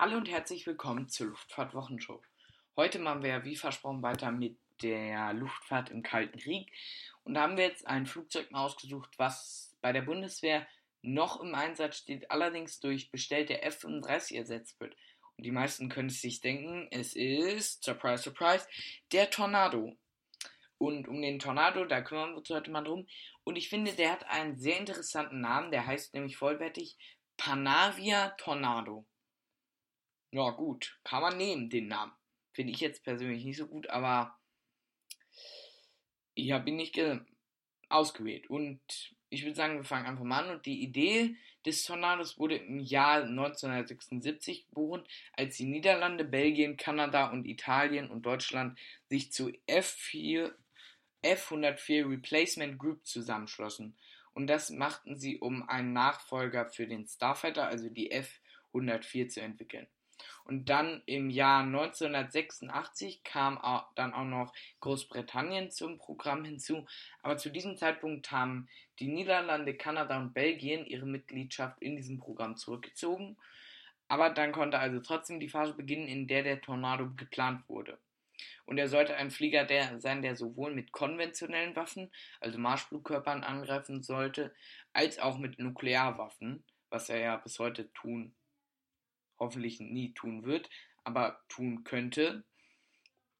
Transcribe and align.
Hallo 0.00 0.16
und 0.16 0.30
herzlich 0.30 0.66
willkommen 0.66 1.10
zur 1.10 1.26
Luftfahrt-Wochenshow. 1.26 2.22
Heute 2.74 2.98
machen 3.00 3.22
wir 3.22 3.44
wie 3.44 3.54
versprochen 3.54 4.02
weiter 4.02 4.30
mit 4.30 4.56
der 4.80 5.34
Luftfahrt 5.34 5.90
im 5.90 6.02
Kalten 6.02 6.38
Krieg. 6.38 6.72
Und 7.22 7.34
da 7.34 7.42
haben 7.42 7.58
wir 7.58 7.64
jetzt 7.64 7.86
ein 7.86 8.06
Flugzeug 8.06 8.50
mal 8.50 8.64
ausgesucht, 8.64 9.10
was 9.18 9.76
bei 9.82 9.92
der 9.92 10.00
Bundeswehr 10.00 10.66
noch 11.02 11.42
im 11.42 11.54
Einsatz 11.54 11.98
steht, 11.98 12.30
allerdings 12.30 12.80
durch 12.80 13.10
bestellte 13.10 13.60
F-35 13.60 14.36
ersetzt 14.36 14.80
wird. 14.80 14.96
Und 15.36 15.44
die 15.44 15.52
meisten 15.52 15.90
können 15.90 16.08
es 16.08 16.22
sich 16.22 16.40
denken, 16.40 16.88
es 16.90 17.14
ist, 17.14 17.84
surprise, 17.84 18.22
surprise, 18.22 18.66
der 19.12 19.28
Tornado. 19.28 19.98
Und 20.78 21.08
um 21.08 21.20
den 21.20 21.38
Tornado, 21.38 21.84
da 21.84 22.00
kümmern 22.00 22.30
wir 22.30 22.38
uns 22.38 22.48
heute 22.48 22.70
mal 22.70 22.84
drum. 22.84 23.06
Und 23.44 23.56
ich 23.56 23.68
finde, 23.68 23.92
der 23.92 24.12
hat 24.12 24.24
einen 24.30 24.56
sehr 24.56 24.78
interessanten 24.78 25.42
Namen, 25.42 25.70
der 25.70 25.86
heißt 25.86 26.14
nämlich 26.14 26.38
vollwertig 26.38 26.96
Panavia 27.36 28.30
Tornado. 28.38 29.04
Ja, 30.32 30.50
gut, 30.50 30.98
kann 31.04 31.22
man 31.22 31.36
nehmen, 31.36 31.70
den 31.70 31.88
Namen. 31.88 32.12
Finde 32.52 32.72
ich 32.72 32.80
jetzt 32.80 33.02
persönlich 33.04 33.44
nicht 33.44 33.56
so 33.56 33.66
gut, 33.66 33.88
aber 33.90 34.38
ich 36.34 36.52
habe 36.52 36.68
ihn 36.70 36.76
nicht 36.76 36.98
ausgewählt. 37.88 38.48
Und 38.48 38.80
ich 39.28 39.44
würde 39.44 39.56
sagen, 39.56 39.76
wir 39.76 39.84
fangen 39.84 40.06
einfach 40.06 40.24
mal 40.24 40.44
an. 40.44 40.56
Und 40.56 40.66
die 40.66 40.82
Idee 40.82 41.36
des 41.66 41.84
Tornados 41.84 42.38
wurde 42.38 42.56
im 42.56 42.78
Jahr 42.78 43.22
1976 43.22 44.66
geboren, 44.68 45.04
als 45.32 45.56
die 45.56 45.66
Niederlande, 45.66 46.24
Belgien, 46.24 46.76
Kanada 46.76 47.30
und 47.30 47.46
Italien 47.46 48.10
und 48.10 48.22
Deutschland 48.22 48.78
sich 49.08 49.32
zu 49.32 49.50
F4, 49.68 50.52
F104 51.22 52.10
Replacement 52.10 52.78
Group 52.78 53.06
zusammenschlossen. 53.06 53.96
Und 54.32 54.46
das 54.46 54.70
machten 54.70 55.16
sie, 55.16 55.38
um 55.38 55.68
einen 55.68 55.92
Nachfolger 55.92 56.66
für 56.66 56.86
den 56.86 57.06
Starfighter, 57.06 57.66
also 57.66 57.88
die 57.88 58.12
F104, 58.12 59.28
zu 59.28 59.40
entwickeln. 59.40 59.86
Und 60.44 60.68
dann 60.68 61.02
im 61.06 61.30
Jahr 61.30 61.62
1986 61.62 63.22
kam 63.22 63.58
auch, 63.58 63.86
dann 63.94 64.12
auch 64.12 64.24
noch 64.24 64.52
Großbritannien 64.80 65.70
zum 65.70 65.98
Programm 65.98 66.44
hinzu. 66.44 66.86
Aber 67.22 67.36
zu 67.36 67.50
diesem 67.50 67.76
Zeitpunkt 67.76 68.30
haben 68.30 68.68
die 68.98 69.08
Niederlande, 69.08 69.74
Kanada 69.74 70.18
und 70.18 70.34
Belgien 70.34 70.86
ihre 70.86 71.06
Mitgliedschaft 71.06 71.80
in 71.80 71.96
diesem 71.96 72.18
Programm 72.18 72.56
zurückgezogen. 72.56 73.36
Aber 74.08 74.30
dann 74.30 74.52
konnte 74.52 74.78
also 74.78 75.00
trotzdem 75.00 75.38
die 75.38 75.48
Phase 75.48 75.74
beginnen, 75.74 76.08
in 76.08 76.26
der 76.26 76.42
der 76.42 76.60
Tornado 76.60 77.10
geplant 77.16 77.68
wurde. 77.68 77.98
Und 78.64 78.78
er 78.78 78.88
sollte 78.88 79.16
ein 79.16 79.30
Flieger 79.30 79.64
der 79.64 80.00
sein, 80.00 80.22
der 80.22 80.34
sowohl 80.34 80.74
mit 80.74 80.92
konventionellen 80.92 81.76
Waffen, 81.76 82.10
also 82.40 82.58
Marschflugkörpern, 82.58 83.44
angreifen 83.44 84.02
sollte, 84.02 84.52
als 84.92 85.18
auch 85.18 85.38
mit 85.38 85.58
Nuklearwaffen, 85.58 86.64
was 86.88 87.08
er 87.08 87.18
ja 87.18 87.36
bis 87.36 87.58
heute 87.58 87.92
tun 87.92 88.34
hoffentlich 89.40 89.80
nie 89.80 90.12
tun 90.14 90.44
wird, 90.44 90.68
aber 91.02 91.42
tun 91.48 91.82
könnte. 91.82 92.44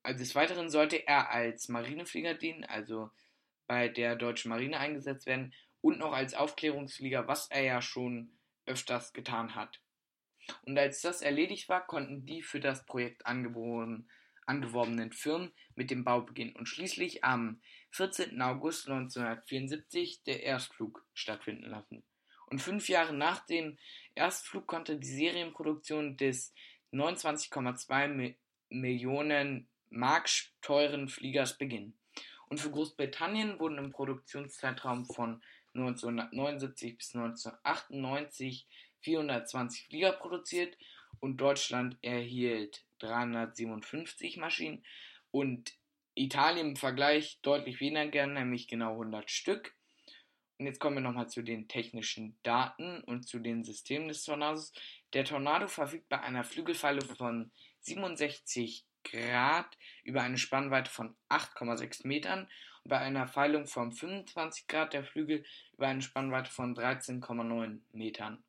Des 0.09 0.35
Weiteren 0.35 0.71
sollte 0.71 1.07
er 1.07 1.31
als 1.31 1.69
Marineflieger 1.69 2.35
dienen, 2.35 2.65
also 2.65 3.11
bei 3.67 3.89
der 3.89 4.17
deutschen 4.17 4.49
Marine 4.49 4.79
eingesetzt 4.79 5.27
werden 5.27 5.55
und 5.83 5.99
noch 5.99 6.13
als 6.13 6.35
Aufklärungsflieger, 6.35 7.29
was 7.29 7.49
er 7.51 7.63
ja 7.63 7.83
schon 7.83 8.33
öfters 8.67 9.13
getan 9.13 9.55
hat. 9.55 9.81
Und 10.63 10.79
als 10.79 11.03
das 11.03 11.23
erledigt 11.23 11.69
war, 11.69 11.87
konnten 11.87 12.27
die 12.27 12.43
für 12.43 12.61
das 12.61 12.85
Projekt 12.87 13.27
angeworbenen 13.27 15.13
Firmen 15.13 15.53
mit 15.75 15.91
dem 15.91 16.03
Bau 16.03 16.23
beginnen 16.23 16.57
und 16.57 16.67
schließlich 16.67 17.23
am 17.23 17.61
14. 17.91 18.41
August 18.41 18.89
1974 18.89 20.25
der 20.25 20.43
Erstflug 20.43 21.07
stattfinden 21.15 21.67
lassen 21.67 22.03
und 22.51 22.61
fünf 22.61 22.89
Jahre 22.89 23.15
nach 23.15 23.47
dem 23.47 23.79
Erstflug 24.15 24.67
konnte 24.67 24.97
die 24.99 25.07
Serienproduktion 25.07 26.17
des 26.17 26.53
29,2 26.93 28.35
Millionen 28.69 29.69
Mark 29.89 30.29
teuren 30.61 31.09
Fliegers 31.09 31.57
beginnen. 31.57 31.97
Und 32.49 32.61
für 32.61 32.71
Großbritannien 32.71 33.59
wurden 33.61 33.79
im 33.79 33.93
Produktionszeitraum 33.93 35.07
von 35.07 35.43
1979 35.75 36.99
bis 36.99 37.15
1998 37.15 38.67
420 39.03 39.87
Flieger 39.87 40.13
produziert 40.13 40.77
und 41.21 41.37
Deutschland 41.37 41.97
erhielt 42.03 42.85
357 42.99 44.37
Maschinen 44.37 44.85
und 45.31 45.75
Italien 46.15 46.71
im 46.71 46.77
Vergleich 46.77 47.39
deutlich 47.43 47.81
weniger, 47.81 48.27
nämlich 48.27 48.67
genau 48.67 48.93
100 48.93 49.31
Stück. 49.31 49.75
Und 50.61 50.67
jetzt 50.67 50.79
kommen 50.79 50.97
wir 50.97 51.01
nochmal 51.01 51.31
zu 51.31 51.41
den 51.41 51.69
technischen 51.69 52.37
Daten 52.43 53.01
und 53.05 53.27
zu 53.27 53.39
den 53.39 53.65
Systemen 53.65 54.09
des 54.09 54.25
Tornados. 54.25 54.75
Der 55.15 55.25
Tornado 55.25 55.69
verfügt 55.69 56.11
bei 56.11 56.21
einer 56.21 56.45
Flügelfalle 56.45 57.01
von 57.01 57.51
67 57.79 58.85
Grad 59.03 59.79
über 60.05 60.21
eine 60.21 60.37
Spannweite 60.37 60.91
von 60.91 61.17
8,6 61.31 62.07
Metern 62.07 62.47
und 62.85 62.91
bei 62.91 62.99
einer 62.99 63.27
Feilung 63.27 63.67
von 63.67 63.91
25 63.91 64.67
Grad 64.67 64.93
der 64.93 65.03
Flügel 65.03 65.47
über 65.79 65.87
eine 65.87 66.03
Spannweite 66.03 66.51
von 66.51 66.77
13,9 66.77 67.79
Metern. 67.93 68.45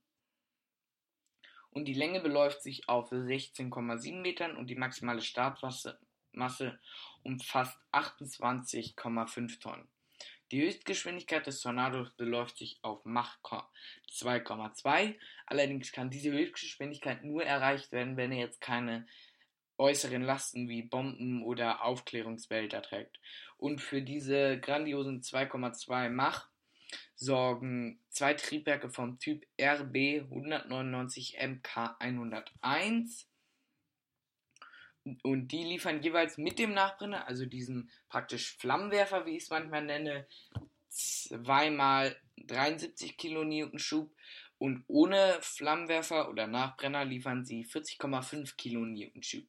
Und 1.70 1.86
die 1.86 1.94
Länge 1.94 2.20
beläuft 2.20 2.62
sich 2.62 2.90
auf 2.90 3.10
16,7 3.10 4.20
Metern 4.20 4.58
und 4.58 4.68
die 4.68 4.76
maximale 4.76 5.22
Startmasse 5.22 5.98
umfasst 7.24 7.80
28,5 7.94 9.62
Tonnen. 9.62 9.88
Die 10.52 10.62
Höchstgeschwindigkeit 10.64 11.48
des 11.48 11.62
Tornados 11.62 12.12
beläuft 12.12 12.58
sich 12.58 12.78
auf 12.82 13.06
Mach 13.06 13.40
2,2. 13.42 15.16
Allerdings 15.46 15.94
kann 15.94 16.10
diese 16.10 16.32
Höchstgeschwindigkeit 16.32 17.24
nur 17.24 17.46
erreicht 17.46 17.94
werden, 17.94 18.18
wenn 18.18 18.34
er 18.34 18.40
jetzt 18.40 18.60
keine 18.60 19.08
äußeren 19.78 20.24
Lasten 20.24 20.68
wie 20.68 20.82
Bomben 20.82 21.42
oder 21.44 21.86
Aufklärungswälder 21.86 22.82
trägt. 22.82 23.22
Und 23.56 23.80
für 23.80 24.02
diese 24.02 24.60
grandiosen 24.60 25.22
2,2 25.22 26.10
Mach 26.10 26.50
sorgen 27.16 28.02
zwei 28.10 28.34
Triebwerke 28.34 28.90
vom 28.90 29.20
Typ 29.20 29.46
RB 29.58 30.22
199 30.30 31.38
MK 31.42 31.96
101 32.00 33.31
und 35.24 35.48
die 35.48 35.64
liefern 35.64 36.02
jeweils 36.02 36.38
mit 36.38 36.60
dem 36.60 36.74
Nachbrenner, 36.74 37.28
also 37.28 37.46
diesem 37.46 37.90
praktisch 38.10 38.58
Flammenwerfer, 38.58 39.26
wie 39.26 39.38
ich 39.38 39.44
es 39.44 39.50
manchmal 39.50 39.84
nenne, 39.84 40.28
zweimal 40.90 42.16
73 42.38 43.18
Kilonewton 43.18 43.80
Schub 43.80 44.12
und 44.58 44.84
ohne 44.88 45.38
Flammenwerfer 45.42 46.30
oder 46.30 46.48
Nachbrenner 46.48 47.06
liefern 47.06 47.46
sie 47.46 47.66
40,5 47.66 48.56
Kilonewton 48.58 49.24
Schub. 49.24 49.46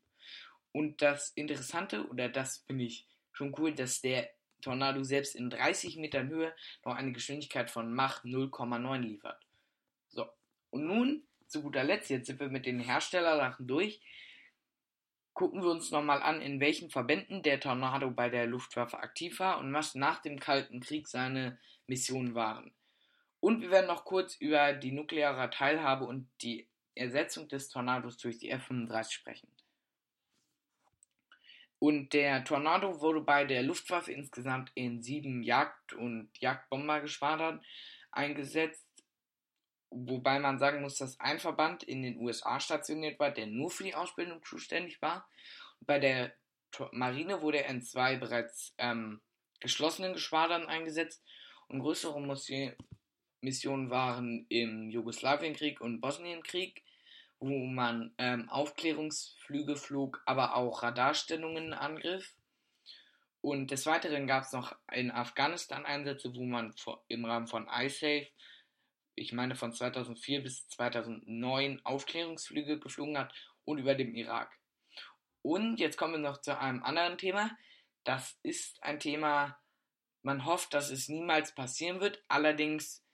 Und 0.72 1.02
das 1.02 1.30
Interessante, 1.30 2.06
oder 2.08 2.28
das 2.28 2.58
finde 2.66 2.84
ich 2.84 3.06
schon 3.32 3.54
cool, 3.58 3.74
dass 3.74 4.00
der 4.00 4.30
Tornado 4.62 5.02
selbst 5.02 5.34
in 5.34 5.50
30 5.50 5.96
Metern 5.96 6.28
Höhe 6.28 6.54
noch 6.84 6.94
eine 6.94 7.12
Geschwindigkeit 7.12 7.68
von 7.68 7.92
Mach 7.92 8.24
0,9 8.24 9.00
liefert. 9.00 9.44
So, 10.08 10.26
und 10.70 10.86
nun 10.86 11.24
zu 11.46 11.62
guter 11.62 11.84
Letzt, 11.84 12.08
jetzt 12.08 12.28
sind 12.28 12.40
wir 12.40 12.48
mit 12.48 12.64
den 12.64 12.80
Herstellersachen 12.80 13.66
durch 13.66 14.00
gucken 15.34 15.62
wir 15.62 15.70
uns 15.70 15.90
nochmal 15.90 16.22
an, 16.22 16.40
in 16.40 16.60
welchen 16.60 16.90
Verbänden 16.90 17.42
der 17.42 17.60
Tornado 17.60 18.10
bei 18.10 18.28
der 18.28 18.46
Luftwaffe 18.46 18.98
aktiv 18.98 19.38
war 19.40 19.58
und 19.58 19.72
was 19.72 19.94
nach 19.94 20.20
dem 20.20 20.38
Kalten 20.38 20.80
Krieg 20.80 21.08
seine 21.08 21.58
Missionen 21.86 22.34
waren. 22.34 22.72
Und 23.40 23.60
wir 23.60 23.70
werden 23.70 23.86
noch 23.86 24.04
kurz 24.04 24.36
über 24.36 24.72
die 24.72 24.92
nukleare 24.92 25.50
Teilhabe 25.50 26.04
und 26.04 26.28
die 26.42 26.68
Ersetzung 26.94 27.48
des 27.48 27.68
Tornados 27.68 28.18
durch 28.18 28.38
die 28.38 28.50
F-35 28.50 29.10
sprechen. 29.10 29.48
Und 31.78 32.12
der 32.12 32.44
Tornado 32.44 33.00
wurde 33.00 33.22
bei 33.22 33.44
der 33.44 33.64
Luftwaffe 33.64 34.12
insgesamt 34.12 34.70
in 34.74 35.02
sieben 35.02 35.42
Jagd- 35.42 35.94
und 35.94 36.30
Jagdbombergeschwadern 36.38 37.60
eingesetzt 38.12 38.86
Wobei 39.94 40.38
man 40.38 40.58
sagen 40.58 40.80
muss, 40.80 40.96
dass 40.96 41.20
ein 41.20 41.38
Verband 41.38 41.82
in 41.82 42.02
den 42.02 42.16
USA 42.18 42.58
stationiert 42.60 43.18
war, 43.18 43.30
der 43.30 43.46
nur 43.46 43.70
für 43.70 43.84
die 43.84 43.94
Ausbildung 43.94 44.42
zuständig 44.42 45.00
war. 45.02 45.28
Bei 45.80 45.98
der 45.98 46.32
Marine 46.92 47.42
wurde 47.42 47.62
er 47.62 47.70
in 47.70 47.82
zwei 47.82 48.16
bereits 48.16 48.74
ähm, 48.78 49.20
geschlossenen 49.60 50.14
Geschwadern 50.14 50.66
eingesetzt 50.66 51.22
und 51.68 51.80
größere 51.80 52.20
Missionen 53.40 53.90
waren 53.90 54.46
im 54.48 54.90
Jugoslawienkrieg 54.90 55.80
und 55.80 56.00
Bosnienkrieg, 56.00 56.82
wo 57.40 57.66
man 57.66 58.14
ähm, 58.18 58.48
Aufklärungsflüge 58.48 59.76
flog, 59.76 60.22
aber 60.26 60.56
auch 60.56 60.82
Radarstellungen 60.82 61.72
angriff. 61.72 62.36
Und 63.40 63.72
des 63.72 63.86
Weiteren 63.86 64.28
gab 64.28 64.44
es 64.44 64.52
noch 64.52 64.76
in 64.92 65.10
Afghanistan 65.10 65.84
Einsätze, 65.84 66.32
wo 66.34 66.44
man 66.44 66.72
im 67.08 67.24
Rahmen 67.24 67.48
von 67.48 67.68
iSafe 67.68 68.28
ich 69.14 69.32
meine 69.32 69.54
von 69.54 69.72
2004 69.72 70.42
bis 70.42 70.68
2009 70.68 71.80
Aufklärungsflüge 71.84 72.78
geflogen 72.78 73.18
hat 73.18 73.34
und 73.64 73.78
über 73.78 73.94
dem 73.94 74.14
Irak. 74.14 74.58
Und 75.42 75.80
jetzt 75.80 75.96
kommen 75.96 76.14
wir 76.14 76.30
noch 76.30 76.40
zu 76.40 76.58
einem 76.58 76.82
anderen 76.82 77.18
Thema. 77.18 77.50
Das 78.04 78.38
ist 78.42 78.82
ein 78.82 79.00
Thema, 79.00 79.58
man 80.22 80.44
hofft, 80.46 80.72
dass 80.74 80.90
es 80.90 81.08
niemals 81.08 81.54
passieren 81.54 82.00
wird. 82.00 82.22
Allerdings 82.28 83.04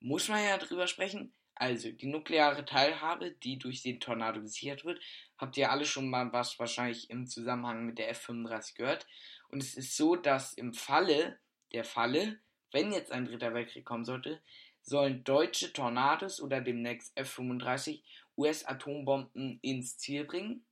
muss 0.00 0.28
man 0.28 0.42
ja 0.44 0.58
drüber 0.58 0.86
sprechen. 0.86 1.32
Also, 1.54 1.92
die 1.92 2.06
nukleare 2.06 2.64
Teilhabe, 2.64 3.32
die 3.32 3.58
durch 3.58 3.82
den 3.82 4.00
Tornado 4.00 4.40
gesichert 4.40 4.84
wird, 4.84 5.00
habt 5.38 5.56
ihr 5.56 5.70
alle 5.70 5.84
schon 5.84 6.08
mal 6.08 6.32
was 6.32 6.58
wahrscheinlich 6.58 7.10
im 7.10 7.26
Zusammenhang 7.26 7.84
mit 7.84 7.98
der 7.98 8.08
F-35 8.10 8.76
gehört. 8.76 9.06
Und 9.48 9.62
es 9.62 9.74
ist 9.74 9.96
so, 9.96 10.16
dass 10.16 10.54
im 10.54 10.72
Falle 10.72 11.38
der 11.72 11.84
Falle, 11.84 12.40
wenn 12.70 12.92
jetzt 12.92 13.12
ein 13.12 13.26
dritter 13.26 13.54
Weltkrieg 13.54 13.84
kommen 13.84 14.04
sollte, 14.04 14.40
sollen 14.82 15.24
deutsche 15.24 15.72
Tornados 15.72 16.40
oder 16.40 16.60
demnächst 16.60 17.16
F-35 17.16 18.02
US-Atombomben 18.36 19.58
ins 19.62 19.98
Ziel 19.98 20.24
bringen. 20.24 20.64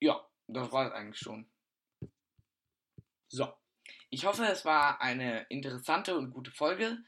Ja, 0.00 0.24
das 0.46 0.70
war 0.72 0.86
es 0.86 0.92
eigentlich 0.92 1.18
schon. 1.18 1.48
So, 3.28 3.52
ich 4.10 4.24
hoffe, 4.24 4.44
es 4.46 4.64
war 4.64 5.00
eine 5.00 5.42
interessante 5.48 6.16
und 6.16 6.32
gute 6.32 6.50
Folge. 6.50 6.98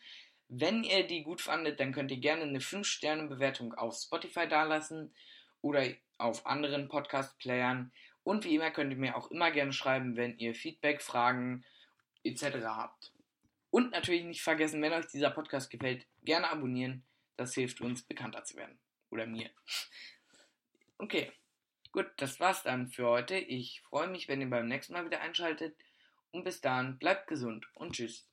Wenn 0.49 0.85
ihr 0.85 1.07
die 1.07 1.23
gut 1.23 1.41
fandet, 1.41 1.81
dann 1.81 1.93
könnt 1.93 2.11
ihr 2.11 2.19
gerne 2.19 2.43
eine 2.43 2.59
5-Sterne-Bewertung 2.59 3.75
auf 3.75 3.97
Spotify 3.97 4.49
dalassen 4.49 5.15
oder 5.63 5.87
auf 6.19 6.47
anderen 6.47 6.89
Podcast-Playern. 6.89 7.93
Und 8.25 8.45
wie 8.45 8.57
immer 8.57 8.71
könnt 8.71 8.93
ihr 8.93 8.99
mir 8.99 9.17
auch 9.17 9.31
immer 9.31 9.51
gerne 9.51 9.73
schreiben, 9.73 10.17
wenn 10.17 10.39
ihr 10.39 10.55
Feedback, 10.55 11.01
Fragen 11.03 11.65
etc. 12.23 12.65
habt. 12.65 13.13
Und 13.71 13.93
natürlich 13.93 14.25
nicht 14.25 14.43
vergessen, 14.43 14.83
wenn 14.83 14.93
euch 14.93 15.07
dieser 15.07 15.31
Podcast 15.31 15.71
gefällt, 15.71 16.07
gerne 16.25 16.51
abonnieren. 16.51 17.05
Das 17.37 17.55
hilft 17.55 17.81
uns, 17.81 18.03
bekannter 18.03 18.45
zu 18.45 18.57
werden. 18.57 18.79
Oder 19.11 19.27
mir. 19.27 19.51
Okay, 21.03 21.33
gut, 21.93 22.11
das 22.19 22.41
war's 22.41 22.63
dann 22.63 22.89
für 22.89 23.07
heute. 23.07 23.39
Ich 23.39 23.81
freue 23.89 24.09
mich, 24.09 24.29
wenn 24.29 24.43
ihr 24.43 24.51
beim 24.51 24.69
nächsten 24.69 24.93
Mal 24.93 25.07
wieder 25.07 25.23
einschaltet. 25.23 25.75
Und 26.31 26.45
bis 26.45 26.61
dann, 26.61 26.99
bleibt 26.99 27.27
gesund 27.27 27.67
und 27.73 27.95
tschüss. 27.95 28.30